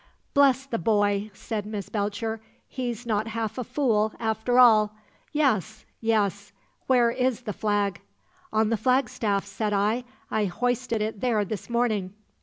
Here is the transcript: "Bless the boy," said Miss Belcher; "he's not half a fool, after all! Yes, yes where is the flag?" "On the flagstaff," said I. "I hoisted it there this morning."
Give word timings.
"Bless 0.33 0.65
the 0.65 0.79
boy," 0.79 1.29
said 1.31 1.67
Miss 1.67 1.87
Belcher; 1.89 2.41
"he's 2.67 3.05
not 3.05 3.27
half 3.27 3.59
a 3.59 3.63
fool, 3.63 4.13
after 4.19 4.57
all! 4.57 4.95
Yes, 5.31 5.85
yes 5.99 6.51
where 6.87 7.11
is 7.11 7.41
the 7.41 7.53
flag?" 7.53 8.01
"On 8.51 8.69
the 8.69 8.77
flagstaff," 8.77 9.45
said 9.45 9.73
I. 9.73 10.03
"I 10.31 10.45
hoisted 10.45 11.03
it 11.03 11.21
there 11.21 11.45
this 11.45 11.69
morning." 11.69 12.15